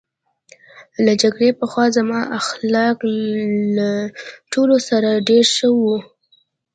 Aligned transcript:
له 1.05 1.13
جګړې 1.21 1.49
پخوا 1.59 1.85
زما 1.97 2.19
اخلاق 2.39 2.97
له 3.77 3.89
ټولو 4.51 4.75
سره 4.89 5.09
ډېر 5.27 5.45
ښه 5.55 5.69
وو 5.79 5.97